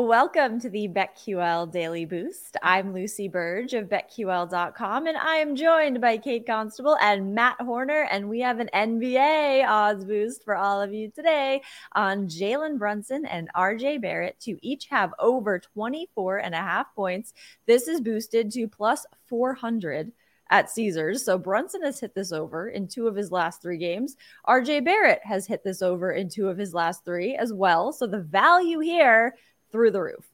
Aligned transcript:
Welcome 0.00 0.58
to 0.60 0.70
the 0.70 0.88
BetQL 0.88 1.70
Daily 1.70 2.06
Boost. 2.06 2.56
I'm 2.62 2.94
Lucy 2.94 3.28
Burge 3.28 3.74
of 3.74 3.90
BetQL.com, 3.90 5.06
and 5.06 5.16
I 5.16 5.36
am 5.36 5.54
joined 5.54 6.00
by 6.00 6.16
Kate 6.16 6.46
Constable 6.46 6.96
and 7.02 7.34
Matt 7.34 7.60
Horner. 7.60 8.08
And 8.10 8.30
we 8.30 8.40
have 8.40 8.60
an 8.60 8.70
NBA 8.72 9.68
odds 9.68 10.06
boost 10.06 10.42
for 10.42 10.56
all 10.56 10.80
of 10.80 10.94
you 10.94 11.10
today 11.10 11.60
on 11.92 12.28
Jalen 12.28 12.78
Brunson 12.78 13.26
and 13.26 13.50
RJ 13.54 14.00
Barrett 14.00 14.40
to 14.40 14.58
each 14.66 14.86
have 14.86 15.12
over 15.18 15.58
24 15.58 16.38
and 16.38 16.54
a 16.54 16.58
half 16.58 16.94
points. 16.94 17.34
This 17.66 17.86
is 17.86 18.00
boosted 18.00 18.50
to 18.52 18.68
plus 18.68 19.04
400 19.28 20.12
at 20.48 20.70
Caesars. 20.70 21.26
So 21.26 21.36
Brunson 21.36 21.82
has 21.82 22.00
hit 22.00 22.14
this 22.14 22.32
over 22.32 22.70
in 22.70 22.88
two 22.88 23.06
of 23.06 23.14
his 23.14 23.30
last 23.30 23.60
three 23.60 23.78
games. 23.78 24.16
RJ 24.48 24.82
Barrett 24.82 25.20
has 25.24 25.46
hit 25.46 25.62
this 25.62 25.82
over 25.82 26.12
in 26.12 26.30
two 26.30 26.48
of 26.48 26.56
his 26.56 26.72
last 26.72 27.04
three 27.04 27.36
as 27.36 27.52
well. 27.52 27.92
So 27.92 28.06
the 28.06 28.22
value 28.22 28.78
here 28.78 29.34
through 29.70 29.90
the 29.90 30.02
roof. 30.02 30.30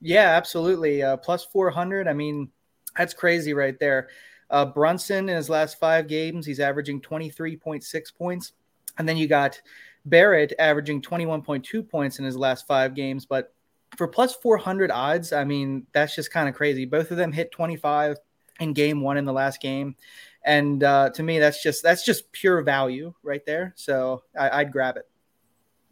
Yeah, 0.00 0.30
absolutely. 0.36 1.02
Uh, 1.02 1.16
plus 1.16 1.44
400. 1.44 2.08
I 2.08 2.12
mean, 2.12 2.50
that's 2.96 3.14
crazy 3.14 3.54
right 3.54 3.78
there. 3.78 4.08
Uh, 4.50 4.64
Brunson 4.64 5.28
in 5.28 5.36
his 5.36 5.50
last 5.50 5.78
five 5.78 6.06
games, 6.06 6.46
he's 6.46 6.60
averaging 6.60 7.00
23.6 7.00 8.14
points. 8.16 8.52
And 8.98 9.08
then 9.08 9.16
you 9.16 9.26
got 9.26 9.60
Barrett 10.04 10.52
averaging 10.58 11.02
21.2 11.02 11.88
points 11.88 12.18
in 12.18 12.24
his 12.24 12.36
last 12.36 12.66
five 12.66 12.94
games. 12.94 13.26
But 13.26 13.52
for 13.96 14.06
plus 14.06 14.34
400 14.34 14.90
odds, 14.90 15.32
I 15.32 15.44
mean, 15.44 15.86
that's 15.92 16.14
just 16.14 16.30
kind 16.30 16.48
of 16.48 16.54
crazy. 16.54 16.84
Both 16.84 17.10
of 17.10 17.16
them 17.16 17.32
hit 17.32 17.50
25 17.50 18.16
in 18.60 18.72
game 18.72 19.00
one 19.00 19.16
in 19.16 19.24
the 19.24 19.32
last 19.32 19.60
game. 19.60 19.96
And 20.44 20.82
uh, 20.84 21.10
to 21.10 21.22
me, 21.22 21.38
that's 21.40 21.60
just 21.62 21.82
that's 21.82 22.04
just 22.04 22.30
pure 22.30 22.62
value 22.62 23.12
right 23.24 23.44
there. 23.44 23.74
So 23.76 24.22
I, 24.38 24.60
I'd 24.60 24.72
grab 24.72 24.96
it. 24.96 25.08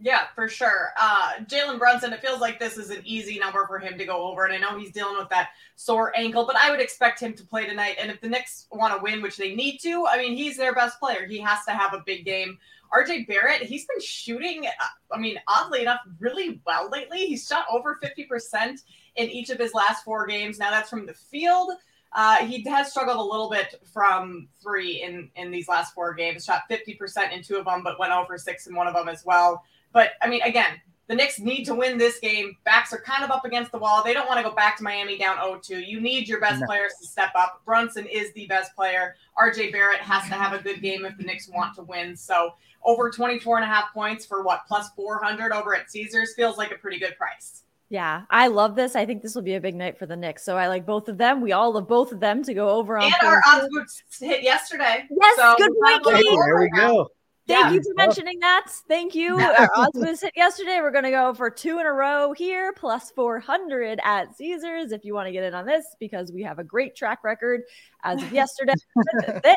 Yeah, 0.04 0.26
for 0.34 0.48
sure. 0.48 0.90
Uh, 1.00 1.30
Jalen 1.46 1.78
Brunson, 1.78 2.12
it 2.12 2.20
feels 2.20 2.38
like 2.38 2.60
this 2.60 2.76
is 2.76 2.90
an 2.90 3.00
easy 3.06 3.38
number 3.38 3.66
for 3.66 3.78
him 3.78 3.96
to 3.96 4.04
go 4.04 4.24
over. 4.30 4.44
And 4.44 4.52
I 4.52 4.58
know 4.58 4.78
he's 4.78 4.92
dealing 4.92 5.16
with 5.16 5.30
that 5.30 5.48
sore 5.76 6.12
ankle, 6.14 6.44
but 6.44 6.56
I 6.56 6.70
would 6.70 6.78
expect 6.78 7.20
him 7.20 7.32
to 7.32 7.42
play 7.42 7.66
tonight. 7.66 7.96
And 7.98 8.10
if 8.10 8.20
the 8.20 8.28
Knicks 8.28 8.66
want 8.70 8.94
to 8.94 9.02
win, 9.02 9.22
which 9.22 9.38
they 9.38 9.54
need 9.54 9.78
to, 9.78 10.06
I 10.06 10.18
mean, 10.18 10.36
he's 10.36 10.58
their 10.58 10.74
best 10.74 11.00
player. 11.00 11.24
He 11.26 11.38
has 11.38 11.64
to 11.64 11.70
have 11.70 11.94
a 11.94 12.02
big 12.04 12.26
game. 12.26 12.58
RJ 12.94 13.26
Barrett, 13.26 13.62
he's 13.62 13.86
been 13.86 14.00
shooting, 14.02 14.66
uh, 14.66 14.70
I 15.10 15.18
mean, 15.18 15.40
oddly 15.48 15.80
enough, 15.80 16.00
really 16.20 16.60
well 16.66 16.90
lately. 16.90 17.24
He's 17.24 17.46
shot 17.46 17.64
over 17.72 17.98
50% 18.04 18.82
in 19.16 19.30
each 19.30 19.48
of 19.48 19.58
his 19.58 19.72
last 19.72 20.04
four 20.04 20.26
games. 20.26 20.58
Now 20.58 20.70
that's 20.70 20.90
from 20.90 21.06
the 21.06 21.14
field. 21.14 21.70
Uh, 22.14 22.46
he 22.46 22.62
has 22.68 22.90
struggled 22.90 23.16
a 23.16 23.22
little 23.22 23.50
bit 23.50 23.74
from 23.92 24.48
three 24.62 25.02
in, 25.02 25.30
in 25.36 25.50
these 25.50 25.68
last 25.68 25.94
four 25.94 26.14
games, 26.14 26.44
shot 26.44 26.62
50% 26.70 27.32
in 27.32 27.42
two 27.42 27.56
of 27.56 27.64
them, 27.64 27.82
but 27.82 27.98
went 27.98 28.12
over 28.12 28.38
six 28.38 28.66
in 28.66 28.74
one 28.74 28.86
of 28.86 28.94
them 28.94 29.08
as 29.08 29.24
well. 29.24 29.64
But 29.92 30.12
I 30.22 30.28
mean, 30.28 30.42
again, 30.42 30.80
the 31.06 31.14
Knicks 31.14 31.38
need 31.38 31.64
to 31.64 31.74
win 31.74 31.98
this 31.98 32.18
game. 32.18 32.56
Backs 32.64 32.92
are 32.92 33.00
kind 33.00 33.24
of 33.24 33.30
up 33.30 33.44
against 33.44 33.72
the 33.72 33.78
wall. 33.78 34.02
They 34.02 34.14
don't 34.14 34.26
want 34.26 34.38
to 34.38 34.48
go 34.48 34.54
back 34.54 34.76
to 34.78 34.82
Miami 34.82 35.18
down 35.18 35.36
0-2. 35.36 35.86
You 35.86 36.00
need 36.00 36.28
your 36.28 36.40
best 36.40 36.60
no. 36.60 36.66
players 36.66 36.92
to 37.00 37.06
step 37.06 37.30
up. 37.36 37.60
Brunson 37.66 38.06
is 38.06 38.32
the 38.32 38.46
best 38.46 38.74
player. 38.74 39.16
RJ 39.38 39.72
Barrett 39.72 40.00
has 40.00 40.22
to 40.28 40.34
have 40.34 40.58
a 40.58 40.62
good 40.62 40.80
game 40.80 41.04
if 41.04 41.16
the 41.18 41.24
Knicks 41.24 41.48
want 41.48 41.74
to 41.74 41.82
win. 41.82 42.16
So 42.16 42.54
over 42.84 43.10
24 43.10 43.58
and 43.58 43.64
a 43.64 43.68
half 43.68 43.92
points 43.92 44.24
for 44.24 44.42
what 44.42 44.62
plus 44.66 44.90
400 44.96 45.52
over 45.52 45.74
at 45.74 45.90
Caesars 45.90 46.34
feels 46.34 46.56
like 46.56 46.70
a 46.70 46.76
pretty 46.76 46.98
good 46.98 47.16
price. 47.18 47.64
Yeah, 47.94 48.22
I 48.28 48.48
love 48.48 48.74
this. 48.74 48.96
I 48.96 49.06
think 49.06 49.22
this 49.22 49.36
will 49.36 49.42
be 49.42 49.54
a 49.54 49.60
big 49.60 49.76
night 49.76 50.00
for 50.00 50.06
the 50.06 50.16
Knicks. 50.16 50.44
So 50.44 50.56
I 50.56 50.66
like 50.66 50.84
both 50.84 51.08
of 51.08 51.16
them. 51.16 51.40
We 51.40 51.52
all 51.52 51.74
love 51.74 51.86
both 51.86 52.10
of 52.10 52.18
them 52.18 52.42
to 52.42 52.52
go 52.52 52.70
over 52.70 52.98
on. 52.98 53.04
And 53.04 53.14
our 53.22 53.40
odds 53.46 53.68
boots 53.70 54.02
hit 54.18 54.42
yesterday. 54.42 55.06
Yes, 55.08 55.36
so 55.36 55.54
good 55.56 55.70
point, 55.80 56.02
There 56.02 56.58
we 56.58 56.70
go. 56.70 57.06
Thank 57.46 57.66
yeah. 57.66 57.70
you 57.70 57.82
for 57.84 57.94
mentioning 57.94 58.40
that. 58.40 58.66
Thank 58.88 59.14
you. 59.14 59.38
Our 59.38 59.70
odds 59.76 59.96
was 59.96 60.20
hit 60.20 60.32
yesterday. 60.34 60.80
We're 60.80 60.90
going 60.90 61.04
to 61.04 61.12
go 61.12 61.34
for 61.34 61.50
two 61.50 61.78
in 61.78 61.86
a 61.86 61.92
row 61.92 62.32
here, 62.32 62.72
plus 62.72 63.12
400 63.12 64.00
at 64.02 64.36
Caesars 64.36 64.90
if 64.90 65.04
you 65.04 65.14
want 65.14 65.28
to 65.28 65.32
get 65.32 65.44
in 65.44 65.54
on 65.54 65.64
this 65.64 65.84
because 66.00 66.32
we 66.32 66.42
have 66.42 66.58
a 66.58 66.64
great 66.64 66.96
track 66.96 67.22
record 67.22 67.60
as 68.02 68.20
of 68.20 68.32
yesterday. 68.32 68.74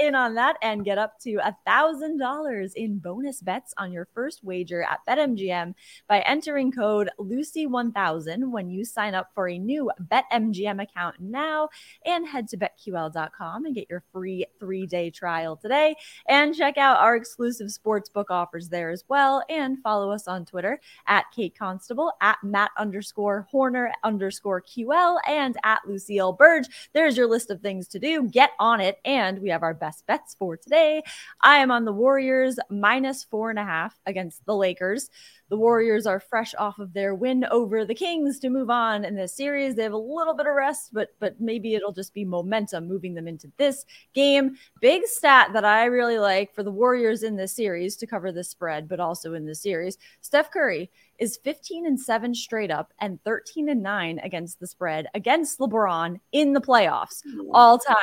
in 0.00 0.14
on 0.14 0.34
that 0.34 0.56
and 0.62 0.84
get 0.84 0.98
up 0.98 1.18
to 1.20 1.34
a 1.36 1.56
thousand 1.64 2.18
dollars 2.18 2.74
in 2.74 2.98
bonus 2.98 3.40
bets 3.40 3.74
on 3.76 3.92
your 3.92 4.08
first 4.14 4.44
wager 4.44 4.82
at 4.82 5.00
BetMGM 5.08 5.74
by 6.08 6.20
entering 6.20 6.72
code 6.72 7.10
Lucy1000 7.18 8.50
when 8.50 8.70
you 8.70 8.84
sign 8.84 9.14
up 9.14 9.30
for 9.34 9.48
a 9.48 9.58
new 9.58 9.90
BetMGM 10.10 10.82
account 10.82 11.16
now 11.20 11.68
and 12.04 12.26
head 12.26 12.48
to 12.48 12.56
betql.com 12.56 13.64
and 13.64 13.74
get 13.74 13.88
your 13.90 14.02
free 14.12 14.46
three-day 14.58 15.10
trial 15.10 15.56
today 15.56 15.94
and 16.28 16.54
check 16.54 16.78
out 16.78 16.98
our 16.98 17.16
exclusive 17.16 17.68
sportsbook 17.68 18.26
offers 18.30 18.68
there 18.68 18.90
as 18.90 19.04
well 19.08 19.42
and 19.48 19.82
follow 19.82 20.10
us 20.10 20.28
on 20.28 20.44
Twitter 20.44 20.80
at 21.06 21.24
Kate 21.34 21.56
Constable 21.58 22.12
at 22.20 22.38
Matt 22.42 22.70
underscore 22.78 23.46
Horner 23.50 23.92
underscore 24.02 24.62
QL 24.62 25.18
and 25.28 25.56
at 25.64 25.80
Lucille 25.86 26.32
Burge. 26.32 26.66
There's 26.92 27.16
your 27.16 27.26
list 27.26 27.50
of 27.50 27.60
things 27.60 27.88
to 27.88 27.98
do. 27.98 28.28
Get 28.28 28.50
on 28.58 28.80
it 28.80 28.98
and 29.04 29.38
we 29.40 29.48
have 29.48 29.62
our 29.62 29.74
best 29.84 30.06
bets 30.06 30.34
for 30.38 30.56
today. 30.56 31.02
I 31.42 31.56
am 31.56 31.70
on 31.70 31.84
the 31.84 31.92
Warriors 31.92 32.58
minus 32.70 33.22
four 33.22 33.50
and 33.50 33.58
a 33.58 33.64
half 33.64 34.00
against 34.06 34.42
the 34.46 34.56
Lakers. 34.56 35.10
The 35.50 35.58
Warriors 35.58 36.06
are 36.06 36.20
fresh 36.20 36.54
off 36.54 36.78
of 36.78 36.94
their 36.94 37.14
win 37.14 37.44
over 37.50 37.84
the 37.84 37.94
Kings 37.94 38.38
to 38.38 38.48
move 38.48 38.70
on 38.70 39.04
in 39.04 39.14
this 39.14 39.36
series. 39.36 39.74
They 39.74 39.82
have 39.82 39.92
a 39.92 39.98
little 39.98 40.32
bit 40.34 40.46
of 40.46 40.54
rest, 40.54 40.94
but 40.94 41.10
but 41.20 41.38
maybe 41.38 41.74
it'll 41.74 41.92
just 41.92 42.14
be 42.14 42.24
momentum 42.24 42.88
moving 42.88 43.12
them 43.12 43.28
into 43.28 43.52
this 43.58 43.84
game. 44.14 44.56
Big 44.80 45.02
stat 45.04 45.50
that 45.52 45.66
I 45.66 45.84
really 45.84 46.18
like 46.18 46.54
for 46.54 46.62
the 46.62 46.70
Warriors 46.70 47.22
in 47.22 47.36
this 47.36 47.52
series 47.52 47.94
to 47.96 48.06
cover 48.06 48.32
the 48.32 48.42
spread, 48.42 48.88
but 48.88 49.00
also 49.00 49.34
in 49.34 49.44
this 49.44 49.60
series. 49.60 49.98
Steph 50.22 50.50
Curry 50.50 50.90
is 51.18 51.36
15 51.44 51.84
and 51.84 52.00
7 52.00 52.34
straight 52.34 52.70
up 52.70 52.94
and 53.00 53.22
13 53.22 53.68
and 53.68 53.82
9 53.82 54.18
against 54.20 54.60
the 54.60 54.66
spread 54.66 55.08
against 55.12 55.58
LeBron 55.58 56.20
in 56.32 56.54
the 56.54 56.60
playoffs 56.60 57.20
all 57.52 57.78
time. 57.78 57.96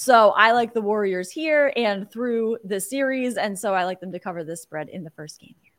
So 0.00 0.30
I 0.30 0.52
like 0.52 0.72
the 0.72 0.80
Warriors 0.80 1.30
here 1.30 1.74
and 1.76 2.10
through 2.10 2.56
the 2.64 2.80
series. 2.80 3.36
And 3.36 3.58
so 3.58 3.74
I 3.74 3.84
like 3.84 4.00
them 4.00 4.10
to 4.12 4.18
cover 4.18 4.42
this 4.42 4.62
spread 4.62 4.88
in 4.88 5.04
the 5.04 5.10
first 5.10 5.38
game 5.38 5.54
here. 5.60 5.72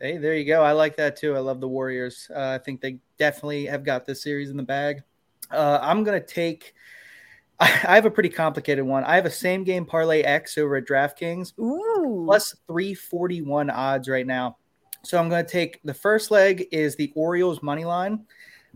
Hey, 0.00 0.16
there 0.16 0.34
you 0.34 0.46
go. 0.46 0.62
I 0.62 0.72
like 0.72 0.96
that 0.96 1.14
too. 1.14 1.36
I 1.36 1.40
love 1.40 1.60
the 1.60 1.68
Warriors. 1.68 2.26
Uh, 2.34 2.58
I 2.58 2.58
think 2.64 2.80
they 2.80 3.00
definitely 3.18 3.66
have 3.66 3.84
got 3.84 4.06
this 4.06 4.22
series 4.22 4.48
in 4.48 4.56
the 4.56 4.62
bag. 4.62 5.02
Uh, 5.50 5.78
I'm 5.82 6.04
going 6.04 6.18
to 6.18 6.26
take. 6.26 6.72
I 7.60 7.66
have 7.66 8.06
a 8.06 8.10
pretty 8.10 8.30
complicated 8.30 8.82
one. 8.82 9.04
I 9.04 9.14
have 9.14 9.26
a 9.26 9.30
same 9.30 9.62
game 9.62 9.84
parlay 9.84 10.22
X 10.22 10.56
over 10.56 10.76
at 10.76 10.86
DraftKings, 10.86 11.52
Ooh. 11.58 12.24
plus 12.24 12.56
341 12.66 13.68
odds 13.68 14.08
right 14.08 14.26
now. 14.26 14.56
So 15.02 15.18
I'm 15.18 15.28
going 15.28 15.44
to 15.44 15.52
take 15.52 15.82
the 15.84 15.92
first 15.92 16.30
leg 16.30 16.66
is 16.72 16.96
the 16.96 17.12
Orioles 17.14 17.62
money 17.62 17.84
line 17.84 18.24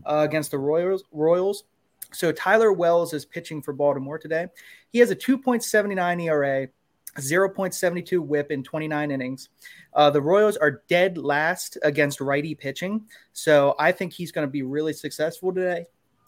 uh, 0.05 0.27
against 0.29 0.51
the 0.51 0.59
Royals. 0.59 1.05
Royals 1.11 1.63
so 2.11 2.31
Tyler 2.31 2.71
Wells 2.71 3.13
is 3.13 3.25
pitching 3.25 3.61
for 3.61 3.73
Baltimore 3.73 4.17
today. 4.17 4.47
He 4.91 4.99
has 4.99 5.11
a 5.11 5.15
2.79 5.15 6.23
ERA, 6.23 6.67
0.72 7.17 8.19
whip 8.19 8.51
in 8.51 8.63
29 8.63 9.11
innings. 9.11 9.49
Uh, 9.93 10.09
the 10.09 10.21
Royals 10.21 10.57
are 10.57 10.83
dead 10.87 11.17
last 11.17 11.77
against 11.83 12.21
righty 12.21 12.55
pitching. 12.55 13.05
So 13.33 13.75
I 13.79 13.91
think 13.91 14.13
he's 14.13 14.31
going 14.31 14.47
to 14.47 14.51
be 14.51 14.63
really 14.63 14.93
successful 14.93 15.53
today. 15.53 15.85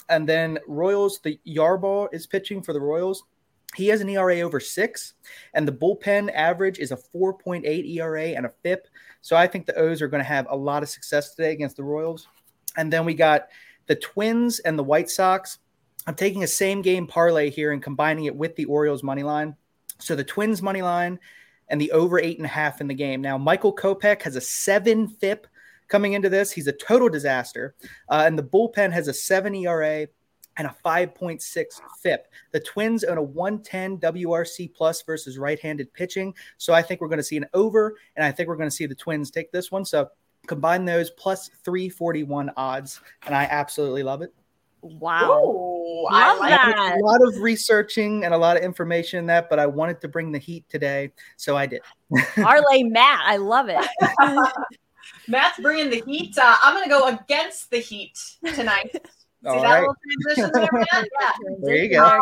And 0.09 0.27
then 0.27 0.59
Ryan 0.67 1.09
Yarbrough 1.47 2.13
is 2.13 2.27
pitching 2.27 2.61
for 2.61 2.73
the 2.73 2.81
Royals. 2.81 3.23
He 3.75 3.87
has 3.87 4.01
an 4.01 4.09
ERA 4.09 4.41
over 4.41 4.59
six, 4.59 5.13
and 5.53 5.65
the 5.65 5.71
bullpen 5.71 6.29
average 6.33 6.77
is 6.79 6.91
a 6.91 6.97
4.8 6.97 7.63
ERA 7.95 8.25
and 8.25 8.45
a 8.45 8.51
FIP. 8.63 8.87
So 9.21 9.37
I 9.37 9.47
think 9.47 9.65
the 9.65 9.75
O's 9.75 10.01
are 10.01 10.09
going 10.09 10.21
to 10.21 10.27
have 10.27 10.47
a 10.49 10.55
lot 10.55 10.83
of 10.83 10.89
success 10.89 11.33
today 11.33 11.53
against 11.53 11.77
the 11.77 11.83
Royals. 11.83 12.27
And 12.75 12.91
then 12.91 13.05
we 13.05 13.13
got 13.13 13.47
the 13.87 13.95
Twins 13.95 14.59
and 14.59 14.77
the 14.77 14.83
White 14.83 15.09
Sox. 15.09 15.59
I'm 16.07 16.15
taking 16.15 16.43
a 16.43 16.47
same 16.47 16.81
game 16.81 17.07
parlay 17.07 17.49
here 17.49 17.71
and 17.71 17.81
combining 17.81 18.25
it 18.25 18.35
with 18.35 18.55
the 18.55 18.65
Orioles 18.65 19.03
money 19.03 19.23
line. 19.23 19.55
So 19.99 20.15
the 20.15 20.23
Twins 20.23 20.61
money 20.61 20.81
line 20.81 21.19
and 21.69 21.79
the 21.79 21.91
over 21.91 22.19
eight 22.19 22.37
and 22.37 22.45
a 22.45 22.49
half 22.49 22.81
in 22.81 22.87
the 22.87 22.93
game. 22.93 23.21
Now, 23.21 23.37
Michael 23.37 23.75
Kopech 23.75 24.21
has 24.23 24.35
a 24.35 24.41
seven 24.41 25.07
FIP 25.07 25.47
coming 25.87 26.13
into 26.13 26.29
this. 26.29 26.51
He's 26.51 26.67
a 26.67 26.73
total 26.73 27.09
disaster. 27.09 27.75
Uh, 28.09 28.23
and 28.25 28.37
the 28.37 28.43
bullpen 28.43 28.91
has 28.91 29.07
a 29.07 29.13
seven 29.13 29.53
ERA 29.55 30.07
and 30.57 30.67
a 30.67 30.75
5.6 30.83 31.41
FIP. 32.01 32.27
The 32.51 32.59
Twins 32.59 33.03
own 33.03 33.17
a 33.17 33.23
110 33.23 33.99
WRC 33.99 34.73
plus 34.73 35.01
versus 35.03 35.37
right-handed 35.37 35.93
pitching. 35.93 36.33
So 36.57 36.73
I 36.73 36.81
think 36.81 36.99
we're 36.99 37.07
going 37.07 37.17
to 37.17 37.23
see 37.23 37.37
an 37.37 37.45
over, 37.53 37.95
and 38.15 38.25
I 38.25 38.31
think 38.31 38.49
we're 38.49 38.57
going 38.57 38.69
to 38.69 38.75
see 38.75 38.85
the 38.85 38.95
Twins 38.95 39.31
take 39.31 39.51
this 39.51 39.71
one. 39.71 39.85
So 39.85 40.09
combine 40.47 40.85
those 40.85 41.11
plus 41.11 41.49
341 41.63 42.51
odds, 42.57 42.99
and 43.25 43.35
I 43.35 43.43
absolutely 43.43 44.03
love 44.03 44.21
it. 44.21 44.33
Wow. 44.81 45.43
Ooh, 45.43 46.03
Love 46.05 46.13
I 46.13 46.37
like 46.37 46.49
that. 46.49 46.97
A 46.99 47.05
lot 47.05 47.21
of 47.27 47.37
researching 47.41 48.25
and 48.25 48.33
a 48.33 48.37
lot 48.37 48.57
of 48.57 48.63
information 48.63 49.19
in 49.19 49.25
that, 49.27 49.49
but 49.49 49.59
I 49.59 49.67
wanted 49.67 50.01
to 50.01 50.07
bring 50.07 50.31
the 50.31 50.39
heat 50.39 50.67
today, 50.69 51.11
so 51.37 51.55
I 51.55 51.67
did. 51.67 51.81
Parlay 52.35 52.83
Matt. 52.83 53.21
I 53.23 53.37
love 53.37 53.67
it. 53.69 53.85
Matt's 55.27 55.59
bringing 55.59 55.89
the 55.89 56.03
heat. 56.07 56.37
Uh, 56.37 56.55
I'm 56.63 56.73
going 56.73 56.83
to 56.83 56.89
go 56.89 57.07
against 57.07 57.69
the 57.69 57.77
heat 57.77 58.19
tonight. 58.55 58.91
See 59.43 59.49
All 59.49 59.61
that 59.61 59.69
right. 59.69 59.79
little 59.79 59.95
transition 60.35 60.51
there, 60.53 60.69
Matt? 60.71 61.07
Yeah. 61.19 61.31
There 61.61 61.75
you 61.75 61.89
go. 61.89 62.21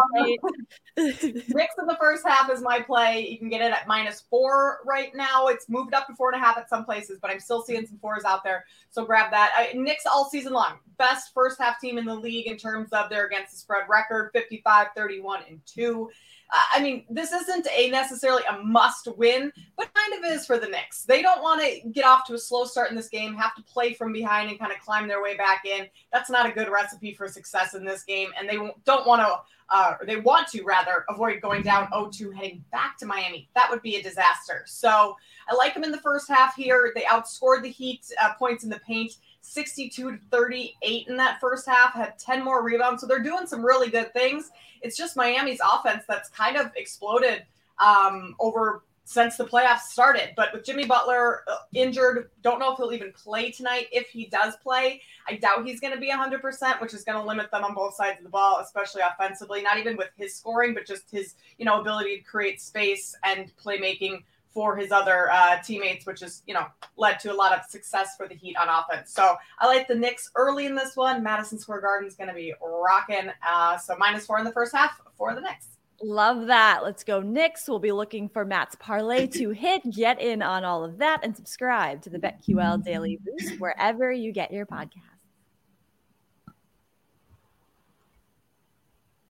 Knicks 0.95 1.73
in 1.77 1.85
the 1.85 1.97
first 1.99 2.25
half 2.25 2.49
is 2.49 2.61
my 2.61 2.79
play. 2.79 3.27
You 3.27 3.37
can 3.37 3.49
get 3.49 3.59
it 3.59 3.73
at 3.73 3.87
minus 3.87 4.23
four 4.29 4.79
right 4.85 5.13
now. 5.13 5.47
It's 5.47 5.67
moved 5.67 5.93
up 5.93 6.07
to 6.07 6.15
four 6.15 6.31
and 6.31 6.41
a 6.41 6.45
half 6.45 6.57
at 6.57 6.69
some 6.69 6.85
places, 6.85 7.19
but 7.21 7.29
I'm 7.29 7.41
still 7.41 7.61
seeing 7.61 7.85
some 7.85 7.97
fours 7.97 8.23
out 8.23 8.45
there. 8.45 8.63
So 8.89 9.03
grab 9.03 9.31
that. 9.31 9.51
I, 9.57 9.73
Knicks 9.75 10.05
all 10.05 10.29
season 10.29 10.53
long. 10.53 10.79
Best 10.99 11.33
first 11.33 11.59
half 11.59 11.79
team 11.79 11.97
in 11.97 12.05
the 12.05 12.13
league 12.13 12.45
in 12.45 12.57
terms 12.57 12.89
of 12.91 13.09
their 13.09 13.25
against 13.25 13.53
the 13.53 13.57
spread 13.57 13.83
record 13.89 14.29
55, 14.33 14.87
31, 14.95 15.41
and 15.49 15.59
2. 15.65 16.09
Uh, 16.51 16.57
I 16.73 16.81
mean, 16.81 17.05
this 17.09 17.31
isn't 17.31 17.67
a 17.75 17.89
necessarily 17.89 18.43
a 18.49 18.61
must 18.63 19.07
win, 19.17 19.51
but 19.77 19.89
kind 19.93 20.23
of 20.23 20.31
is 20.31 20.45
for 20.45 20.57
the 20.57 20.67
Knicks. 20.67 21.03
They 21.03 21.21
don't 21.21 21.41
want 21.41 21.61
to 21.61 21.89
get 21.89 22.05
off 22.05 22.25
to 22.25 22.33
a 22.33 22.39
slow 22.39 22.65
start 22.65 22.89
in 22.89 22.95
this 22.95 23.09
game, 23.09 23.35
have 23.35 23.55
to 23.55 23.63
play 23.63 23.93
from 23.93 24.11
behind 24.11 24.49
and 24.49 24.59
kind 24.59 24.71
of 24.71 24.79
climb 24.79 25.07
their 25.07 25.21
way 25.23 25.37
back 25.37 25.63
in. 25.65 25.87
That's 26.11 26.29
not 26.29 26.47
a 26.47 26.51
good 26.51 26.69
recipe 26.69 27.13
for 27.13 27.27
success 27.27 27.75
in 27.75 27.85
this 27.85 28.03
game, 28.03 28.29
and 28.37 28.49
they 28.49 28.57
don't 28.83 29.07
want 29.07 29.21
to 29.21 29.39
uh, 29.71 29.95
or 29.99 30.05
they 30.05 30.17
want 30.17 30.47
to 30.49 30.63
rather 30.63 31.05
avoid 31.09 31.41
going 31.41 31.61
down 31.61 31.87
0-2 31.87 32.33
heading 32.33 32.63
back 32.71 32.97
to 32.97 33.05
Miami. 33.05 33.49
That 33.55 33.69
would 33.69 33.81
be 33.81 33.97
a 33.97 34.01
disaster. 34.01 34.63
So 34.65 35.15
I 35.47 35.55
like 35.55 35.73
them 35.73 35.83
in 35.83 35.91
the 35.91 35.99
first 35.99 36.27
half 36.27 36.55
here. 36.55 36.91
They 36.95 37.01
outscored 37.01 37.61
the 37.63 37.69
Heat 37.69 38.05
uh, 38.21 38.33
points 38.33 38.63
in 38.63 38.69
the 38.69 38.79
paint, 38.79 39.13
62 39.41 40.11
to 40.11 40.17
38 40.31 41.07
in 41.07 41.17
that 41.17 41.39
first 41.39 41.67
half. 41.67 41.93
Had 41.93 42.17
10 42.17 42.43
more 42.43 42.63
rebounds, 42.63 43.01
so 43.01 43.07
they're 43.07 43.23
doing 43.23 43.45
some 43.45 43.63
really 43.63 43.89
good 43.89 44.11
things. 44.13 44.51
It's 44.81 44.97
just 44.97 45.15
Miami's 45.15 45.59
offense 45.73 46.03
that's 46.07 46.29
kind 46.29 46.57
of 46.57 46.71
exploded 46.75 47.43
um, 47.79 48.35
over 48.39 48.83
since 49.09 49.37
the 49.37 49.43
playoffs 49.43 49.87
started. 49.89 50.33
But 50.35 50.53
with 50.53 50.63
Jimmy 50.63 50.85
Butler 50.85 51.41
uh, 51.47 51.55
injured, 51.73 52.29
don't 52.43 52.59
know 52.59 52.73
if 52.73 52.77
he'll 52.77 52.93
even 52.93 53.11
play 53.11 53.49
tonight. 53.49 53.87
If 53.91 54.07
he 54.09 54.27
does 54.27 54.55
play, 54.57 55.01
I 55.27 55.37
doubt 55.37 55.65
he's 55.65 55.79
going 55.79 55.95
to 55.95 55.99
be 55.99 56.11
100%, 56.11 56.79
which 56.79 56.93
is 56.93 57.03
going 57.03 57.19
to 57.19 57.27
limit 57.27 57.49
them 57.49 57.63
on 57.63 57.73
both 57.73 57.95
sides 57.95 58.19
of 58.19 58.23
the 58.23 58.29
ball, 58.29 58.59
especially 58.63 59.01
offensively, 59.01 59.63
not 59.63 59.79
even 59.79 59.97
with 59.97 60.09
his 60.15 60.35
scoring, 60.35 60.75
but 60.75 60.85
just 60.85 61.09
his, 61.09 61.33
you 61.57 61.65
know, 61.65 61.81
ability 61.81 62.17
to 62.17 62.23
create 62.23 62.61
space 62.61 63.15
and 63.23 63.51
playmaking 63.57 64.21
for 64.53 64.77
his 64.77 64.91
other 64.91 65.31
uh, 65.31 65.59
teammates, 65.63 66.05
which 66.05 66.19
has, 66.19 66.43
you 66.45 66.53
know, 66.53 66.67
led 66.95 67.19
to 67.21 67.33
a 67.33 67.35
lot 67.35 67.51
of 67.51 67.65
success 67.65 68.15
for 68.15 68.27
the 68.27 68.35
Heat 68.35 68.57
on 68.57 68.67
offense. 68.69 69.11
So 69.11 69.37
I 69.57 69.65
like 69.65 69.87
the 69.87 69.95
Knicks 69.95 70.29
early 70.35 70.67
in 70.67 70.75
this 70.75 70.95
one. 70.95 71.23
Madison 71.23 71.57
Square 71.57 71.81
Garden 71.81 72.07
is 72.07 72.13
going 72.13 72.29
to 72.29 72.35
be 72.35 72.53
rocking. 72.63 73.31
Uh, 73.47 73.75
so 73.79 73.95
minus 73.97 74.27
four 74.27 74.37
in 74.37 74.45
the 74.45 74.51
first 74.51 74.75
half 74.75 75.01
for 75.17 75.33
the 75.33 75.41
Knicks. 75.41 75.78
Love 76.01 76.47
that. 76.47 76.81
Let's 76.83 77.03
go, 77.03 77.21
Knicks. 77.21 77.67
We'll 77.67 77.79
be 77.79 77.91
looking 77.91 78.29
for 78.29 78.45
Matt's 78.45 78.75
parlay 78.79 79.27
to 79.27 79.49
hit. 79.51 79.81
Get 79.91 80.21
in 80.21 80.41
on 80.41 80.63
all 80.63 80.83
of 80.83 80.97
that 80.99 81.19
and 81.23 81.35
subscribe 81.35 82.01
to 82.03 82.09
the 82.09 82.19
BetQL 82.19 82.83
Daily 82.83 83.19
Boost 83.23 83.59
wherever 83.59 84.11
you 84.11 84.31
get 84.31 84.51
your 84.51 84.65
podcast. 84.65 85.08